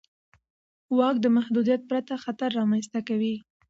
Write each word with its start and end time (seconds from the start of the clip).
واک 0.97 1.15
د 1.21 1.25
محدودیت 1.37 1.81
پرته 1.89 2.13
خطر 2.23 2.49
رامنځته 2.59 2.99
کوي. 3.07 3.35